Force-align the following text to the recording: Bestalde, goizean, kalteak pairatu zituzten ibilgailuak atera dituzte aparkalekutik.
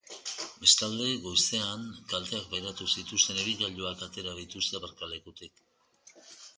Bestalde, 0.61 1.09
goizean, 1.25 1.83
kalteak 2.13 2.49
pairatu 2.55 2.89
zituzten 2.97 3.43
ibilgailuak 3.45 4.05
atera 4.09 4.37
dituzte 4.43 4.83
aparkalekutik. 4.83 5.67